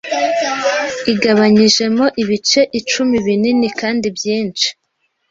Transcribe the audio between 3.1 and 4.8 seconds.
binini kandi byinshi